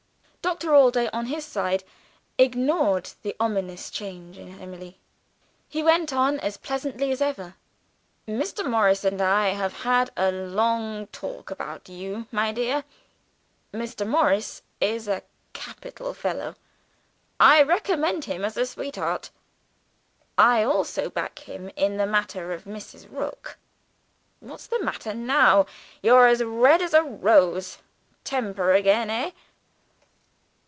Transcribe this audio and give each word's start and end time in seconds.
Doctor 0.43 0.73
Allday, 0.73 1.07
on 1.13 1.27
his 1.27 1.45
side, 1.45 1.83
ignored 2.39 3.11
the 3.21 3.35
ominous 3.39 3.91
change 3.91 4.39
in 4.39 4.59
Emily; 4.59 4.99
he 5.69 5.83
went 5.83 6.11
on 6.11 6.39
as 6.39 6.57
pleasantly 6.57 7.11
as 7.11 7.21
ever. 7.21 7.53
"Mr. 8.27 8.67
Morris 8.67 9.03
and 9.05 9.21
I 9.21 9.49
have 9.49 9.81
had 9.83 10.09
a 10.17 10.31
long 10.31 11.05
talk 11.07 11.51
about 11.51 11.87
you, 11.89 12.25
my 12.31 12.51
dear. 12.51 12.83
Mr. 13.71 14.05
Morris 14.05 14.63
is 14.79 15.07
a 15.07 15.21
capital 15.53 16.11
fellow; 16.13 16.55
I 17.39 17.61
recommend 17.61 18.25
him 18.25 18.43
as 18.43 18.57
a 18.57 18.65
sweetheart. 18.65 19.29
I 20.39 20.63
also 20.63 21.11
back 21.11 21.37
him 21.39 21.69
in 21.75 21.97
the 21.97 22.07
matter 22.07 22.51
of 22.51 22.63
Mrs. 22.63 23.07
Rook. 23.11 23.59
What's 24.39 24.65
the 24.67 24.83
matter 24.83 25.13
now? 25.13 25.67
You're 26.01 26.25
as 26.25 26.43
red 26.43 26.81
as 26.81 26.95
a 26.95 27.03
rose. 27.03 27.77
Temper 28.23 28.73
again, 28.73 29.11
eh?" 29.11 29.31